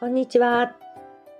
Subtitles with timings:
[0.00, 0.76] こんにちは。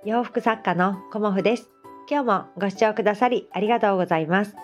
[0.05, 1.67] 洋服作家のコモフです。
[2.07, 4.55] 今日もご視聴くださりありがとうございます。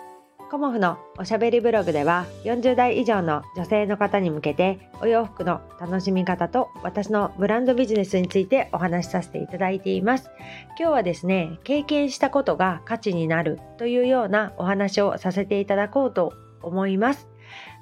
[0.52, 10.30] コモフのおしゃべりブログでは40代以上の女性の方に向けてお洋服の楽しみ方と私のブランドビジネスについてお話しさせていただいています。
[10.78, 17.26] 今日はですね、経験したことが価値になるというようなお話をさせていただこうと思います。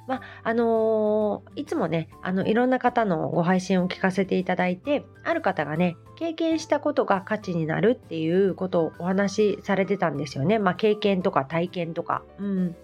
[0.06, 10.58] まあ、あのー、いつもね、あの、いろんな方のご配信を聞かせていただいて、ある方がね、経験したことが価値になるっていうことをお話しされてたんですよね。
[10.58, 12.22] まあ、経験とか体験とか。
[12.38, 12.76] うん。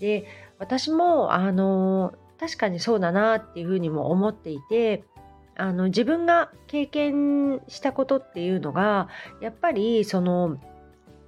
[0.00, 0.26] で、
[0.58, 5.04] 私も、あのー、確かにそうだなっていうふうにも思っていて、
[5.56, 9.08] あの、自分が経験したことっていうのが、
[9.40, 10.58] やっぱり、その、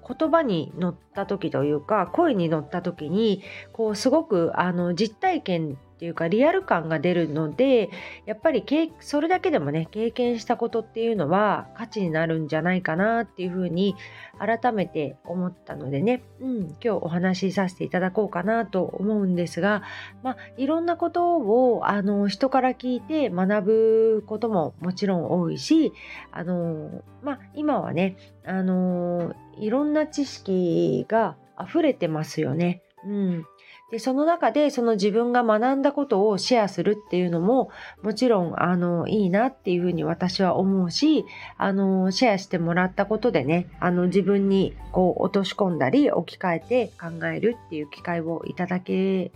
[0.06, 3.42] 言葉に乗った時というか声に乗った時に
[3.72, 7.88] こうすごくあの実体験っていうかリアル感が出るので
[8.26, 8.64] やっぱり
[9.00, 13.96] それだけでもね経験したことっていうのは価値になるんじゃないかなっていうふうに
[14.38, 19.82] 改めて思ったのでね、うん、今日お話しさせていただこうかなと思うんですが、
[20.22, 25.94] まあ、いろんなことをあの人から聞いて学ぶことももちろん多いし
[26.30, 32.82] あの、まあ、今はねあのいろんな知識が溢れてますよね。
[33.06, 33.46] うん、
[33.92, 37.70] でその中でその自分が学んだことをシェアするっていうのも
[38.02, 41.24] もちろんあのいいなっていうふうに私は思うし
[41.56, 49.30] あのシェアしてもらったことでねあの自分にこう落とし込んだり置き換えて考えるっていう機会をいただけ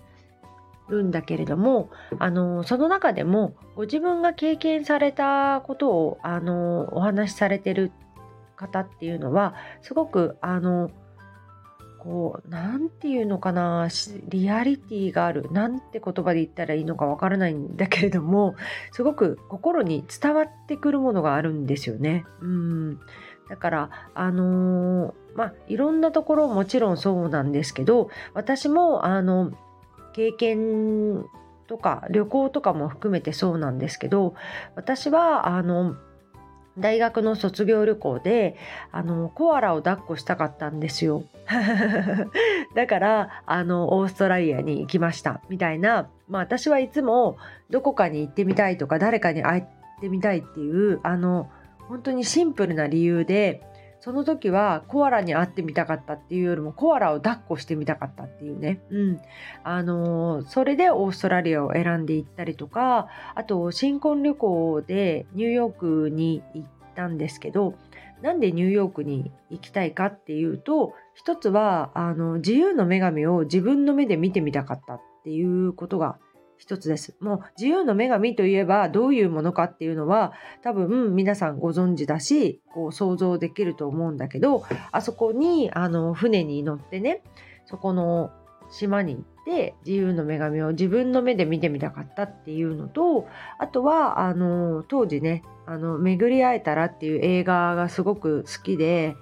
[0.88, 7.92] るんだけれどもあのその中でもご自分が経験されたことをあのお話しされてる
[8.56, 10.90] 方っていうのはすごくあの
[12.02, 13.88] こう、なんていうのかな、
[14.28, 18.54] リアリティがある、なんて言葉で言ったらいいのかわからないんだけれども、
[18.92, 22.24] すごく心に伝わってくるものがあるんですよね。
[22.40, 23.00] うん。
[23.48, 29.52] だから、あのー、まあ、いろんなところもちろんそうなんですけど、私も、あの、
[30.12, 31.26] 経験
[31.66, 34.34] とか旅行とかも含めてそうなんですけど、
[34.74, 35.96] 私は、あの、
[36.80, 38.56] 大学の卒業旅行で
[38.92, 41.24] あのコアラを抱っこしたかったんですよ。
[42.74, 45.40] だからあのオーストラリアに行きました。
[45.48, 47.36] みたいな、まあ、私はいつも
[47.70, 49.64] どこかに行ってみたいとか誰かに会っ
[50.00, 51.48] てみたいっていうあの
[51.88, 53.62] 本当にシンプルな理由で
[54.00, 58.80] その時はコアラに会ってみたかったっていうよりもコアラを抱っこしてみたかったっていうね。
[58.90, 59.20] うん。
[59.62, 67.74] あのー、それでオーストラリアを選んでいったりとか、あと新婚旅行でニューヨークに行ったんですけど、
[68.22, 76.18] なんでニューヨークに行きたいかっていうと、一つは、あの、自由の女神を自分の目で見てみたかったっていうことが
[76.60, 77.16] 一つです。
[77.20, 84.62] もう自由の女神といえばどういうものかっていうのは多分皆さんご存知だしこう想像できると思うんだけど
[84.92, 87.22] あそこにあの船に乗ってね
[87.64, 88.30] そこの
[88.70, 93.26] 島に行って自由の女神を自分の目で見てみたかったっていうのと
[93.58, 99.16] あとはあの当時ね「あの巡り会えたら」っていう映画がすごく好きで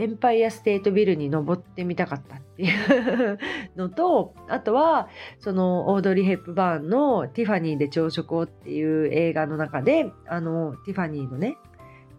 [0.00, 3.38] エンパイアステートビルに登ってみたかったっていう
[3.76, 5.08] のとあとは
[5.40, 11.58] そのオードリー・ヘップバーンの「ティファニーで朝食を」っていう映画の中であのティファニーのね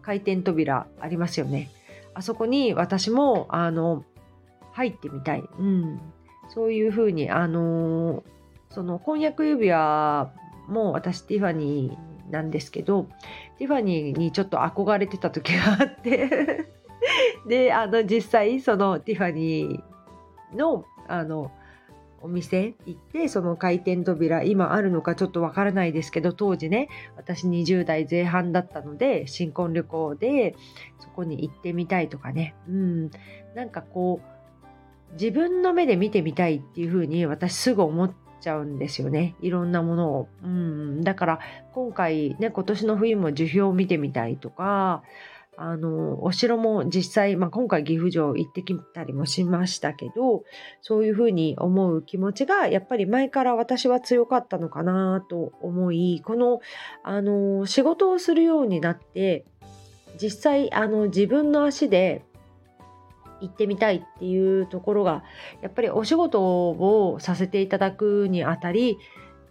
[0.00, 1.70] 回転扉ありますよね。
[2.14, 4.04] あそこに私もあの
[4.72, 6.00] 入ってみたい、うん、
[6.48, 8.22] そういうふうにあの
[8.70, 10.32] その婚約指輪
[10.68, 13.08] も私ティファニーなんですけど
[13.58, 16.81] ティファニーにちょっと憧れてた時があって。
[17.46, 21.50] であの実際そのティファニーのあの
[22.22, 30.54] お店行ってその回転扉今あるのかちょっとわからないですけど当時ね私20代前半だったので新婚旅行で
[31.00, 32.54] そこに行ってみたいとかね。
[32.68, 33.10] うん。
[33.54, 39.34] なんかこう自分の目で見てみたいっていう風に私すぐ思っちゃうんですよね。
[39.40, 41.40] いろんなものを、うん、だから
[41.74, 45.02] 今回ね今年の冬も樹氷を見てみたいとか
[45.64, 50.42] あの、お城も実際、まあ、今回岐阜城行ってきたりもしましたけど、
[50.80, 56.60] そういうふうに思う気持ちが、やっぱり前から私は強かったのかなと思い、この、
[57.04, 59.44] あの、仕事をするようになって、
[60.20, 62.24] 実際、あの、自分の足で
[63.40, 65.22] 行ってみたいっていうところが、
[65.60, 68.98] やっぱりお仕事をさせていただくにあたり、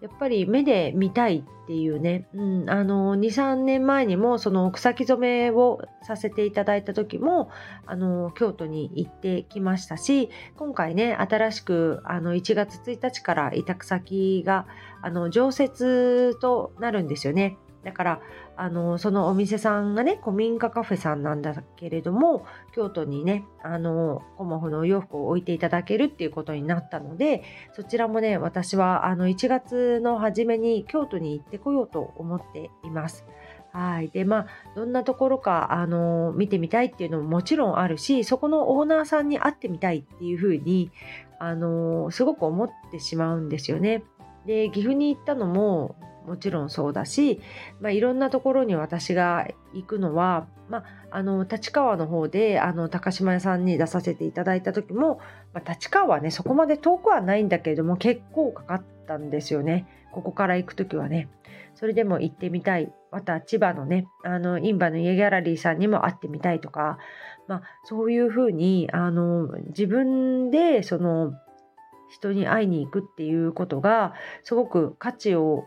[0.01, 7.51] やっぱり目で見たいっていうね、うん、あの23年前にもその草木染めをさせていただいた時も
[7.85, 14.65] あの京都に行ってきましたし今回ね新しくあの1月1日から委託先が
[15.03, 17.57] あの常設となるんですよね。
[17.83, 18.21] だから
[18.57, 27.43] あのそのお店さんがね古民家カフェさんなんだけれども京都にねあのコモフのお洋服を置いていただけるっていうことになったので
[27.73, 33.25] そちらもね私はあの1月の初めに京都に行ってこようと思っています。
[33.73, 34.09] はい。
[34.09, 40.91] で、まあ、どんなところか、あの、見てみたいっていうのももちろんあるし、そこのオーナーさんに会ってみたいっていうふうに、
[41.39, 44.03] あの、すごく思ってしまうんですよね。
[44.45, 45.95] で、岐阜に行ったのも、
[46.25, 47.41] もちろんそうだし、
[47.79, 55.19] まあ、いろんなところに私が行くのは、まあ、あの立川の方であの高島屋さんに出させていただいた時も、
[55.53, 61.29] まあ、立川はねそこまで遠くはないんだけれども結構かかったんですよねここから行く時はね。
[61.73, 62.93] それでも行ってみたい。
[63.11, 66.97] また千葉のね、あの、インバの家ギャラリーさんにも会ってみたいとか、
[67.47, 71.33] まあ、そういうふうに、あの、自分で、その、
[72.09, 74.13] 人に会いに行くっていうことが、
[74.43, 75.65] すごく価値を、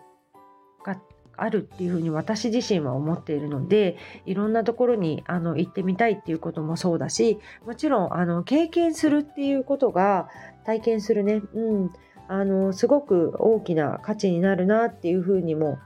[0.84, 1.00] が
[1.36, 10.28] あるっていうふうに私自身は思っているのでいろんなところにあの行ってみたいっていうこともそうだしもちろんあの経験するっていうことが
[10.64, 11.90] 体験するね、うん、
[12.28, 15.78] あのすごく大きな価値になるなっていうふうにも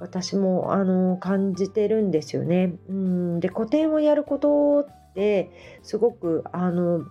[0.00, 2.74] 私もあの感じてるんですよね。
[2.88, 3.40] うん。
[3.40, 5.50] で個展をやることって
[5.82, 7.06] すごくあの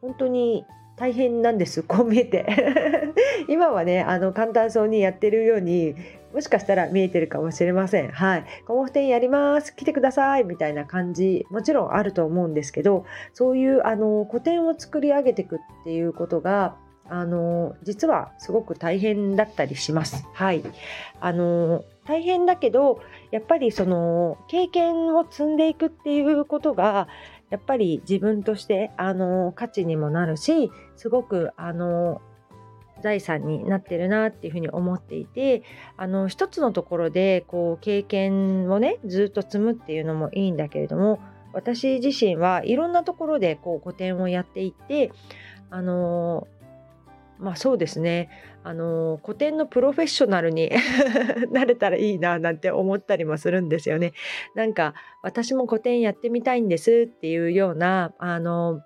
[0.00, 0.64] 本当に
[0.96, 2.46] 大変なんです こう見えて。
[3.48, 5.94] 今はねあの簡単そうにやってるように
[6.32, 8.08] もしかしたら見えてるかもしれません。
[8.08, 8.44] はい。
[8.66, 9.74] コモフ展やります。
[9.74, 10.44] 来てください。
[10.44, 16.76] みたいな感じもちろんあると思うんですけどそういうあの個展を作り上げていくっていうことが
[17.08, 20.26] あの実はすごく大変だったりします。
[20.32, 20.62] はい、
[21.20, 23.00] あの大変だけど
[23.30, 27.08] やっぱりその経験を積んでいくっていうことが
[27.50, 32.20] やっぱり自分としてあの価値にもなるしすごくあの
[33.02, 35.62] 財産になってるなっていうふうに思っていて
[35.96, 41.20] あの一つのところでこう経験をねずっと積むっていうのもいいんだけれども
[41.52, 45.12] 私自身はいろんなところでこう個展をやっていって
[45.70, 46.46] あの
[47.44, 48.30] まあそうですね
[48.64, 50.72] あの古典のプロフェッショナルに
[51.52, 54.14] なれたらいいななんて思ったりもするんですよね。
[54.54, 58.80] なんか私も古典やってみたいんですっていうようなあの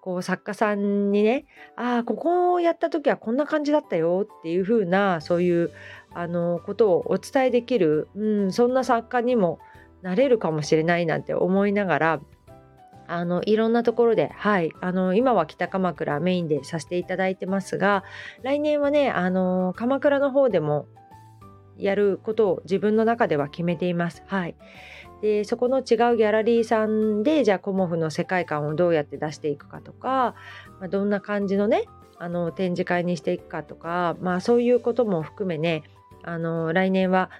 [0.00, 1.46] こう作家さんにね
[1.76, 5.70] ああここをやった時はこんな感じだったよっていう風なそういう
[6.12, 9.60] あのことをお伝えできる、うん、そんな作家にも
[10.02, 12.20] なれるかもしれないなんて思いながら
[13.08, 18.04] あのいろんなところで、はい、あの今は北鎌倉メインでさせていただいてますが
[18.42, 20.86] 来年はねあの鎌倉の方でも
[21.78, 24.22] やることを自分の中では決めています。
[24.26, 24.56] はい、
[25.20, 30.34] でそこの違うギャラリーさんでじゃあコモフの世界観をどうやって出していくかとか、
[30.80, 31.84] まあ、どんな感じのね
[32.18, 35.82] あの展示会にしていくかとか、まあ、そういうことも含めね
[36.22, 37.30] あの来年は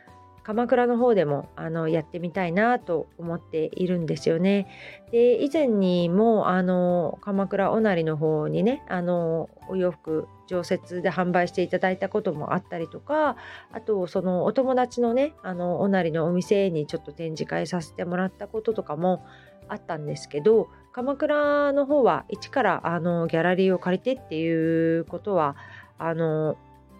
[0.46, 4.68] 鎌倉の方でもあのやってみたいなと思っているんですよね。
[5.10, 13.34] で以前にもあの鎌倉おなりの方にねあのお洋服常設で販売していただいたこともあったりとか
[13.72, 19.26] あとそのお友達のねあのおなりのお店にちょっと展示会させてもらったこととかも
[19.66, 25.56] あったんですけど鎌倉の方は一からあのギャラリーを借りてっていうことは
[25.98, 26.56] あの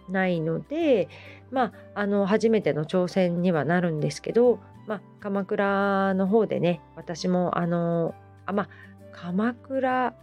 [0.09, 1.09] ないので、
[1.51, 8.15] まあ、あの初めての挑戦にはなるんですけど、まあ、鎌倉の方でね私もあの
[8.47, 8.69] あまあ
[9.13, 10.15] 鎌倉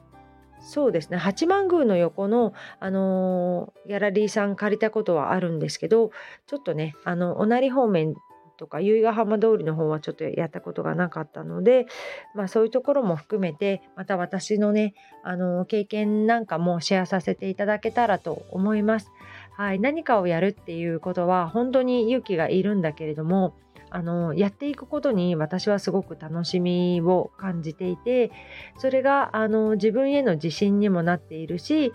[0.64, 6.12] そうですね八幡宮の横の、あのギャラリーさん借りたことはあるんですけど
[6.48, 8.16] ちょっとねあのおなり方面
[8.58, 11.86] とか由比ヶ浜通りの方はちょっとやったことがなかったので、
[12.34, 19.12] まあ、そういうところも含めてまた私のねあの経験なんかもシェアさせていただけたらと思います。
[19.56, 23.56] はい、何かをやるっていうことは本当に勇気がいるんだけれども
[23.92, 28.32] あのやっていくことに私はすごく楽しみを感じていて
[28.80, 31.94] それがあの自分への自信にもなっているし、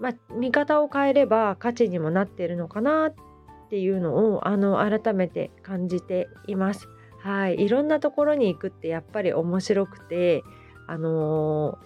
[0.00, 3.14] まあ、見方を変えれば価値にもなっているのかなっ
[3.70, 6.88] ていうのをあの改めて感じています。
[7.20, 10.44] はい、いろんなところに行くってやっぱり面白くて
[10.86, 11.78] あの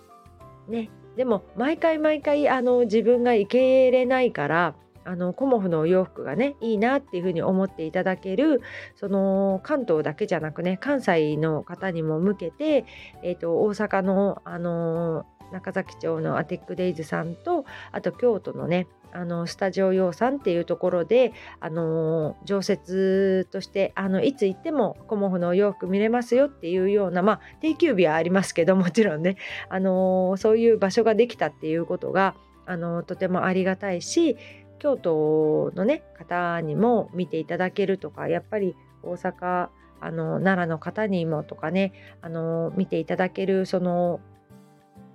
[0.68, 8.62] ー、ねでも毎回毎回あの自分が行けれないからあのコモフのお洋服がねいいなっていうふうに思っていただける
[8.96, 12.84] その関東だけじゃなくね関西の方にも向けて、
[13.22, 29.36] えーと、大阪の、あの中崎町のアテックデイズさんとあと京都のねあのスタジオ養蚕っていうところで、あの常設としてあのいつ行ってもコモフのお洋服見れますよっていうような、まあ、定休日はありますけどもちろんね、
[29.68, 34.36] あのそういう場所ができたっていうことが、あのとてもありがたいし
[34.78, 39.68] 京都のね方にも見ていただけるとかやっぱり大阪
[40.00, 41.92] あの奈良の方にもとかね
[42.22, 44.20] あの見ていただけるその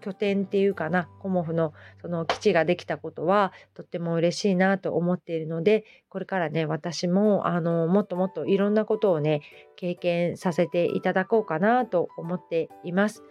[0.08, 9.42] 拠点っていうかなコモフのその基地ができたことはとっても嬉しいなと思っているのでこれからね私もあのもっともっといろんなことをね
[9.76, 13.22] 経験させていただこうかなと思っています。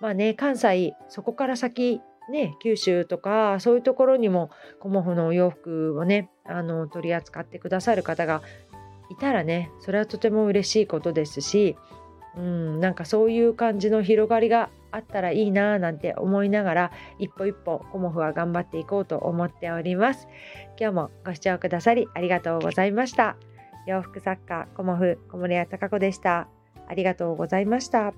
[0.00, 8.40] まあね関西そこから先ね、九州とかそういうところにもコモフのお洋服をねあの取り扱ってくださる方が
[9.10, 11.76] いたらねそれはとても嬉しいことですし、
[12.36, 20.28] うん、なんかそういう感じの広がりがあったらいいななんて思いながら一歩一歩コモフは頑張っていこうと思っております。
[20.78, 23.36] 今日もご視聴くださりありがとうございました。
[23.86, 26.48] 洋服作家コモフ小森屋隆子でした。
[26.86, 28.12] ありがとうございました。